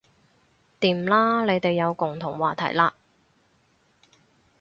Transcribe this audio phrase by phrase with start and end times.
[0.79, 2.91] 掂啦你哋有共同話題喇